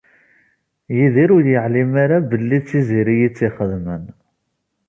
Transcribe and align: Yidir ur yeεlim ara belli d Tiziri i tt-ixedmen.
Yidir 0.97 1.29
ur 1.37 1.45
yeεlim 1.53 1.91
ara 2.03 2.17
belli 2.29 2.57
d 2.59 2.65
Tiziri 2.67 3.15
i 3.27 3.29
tt-ixedmen. 3.29 4.03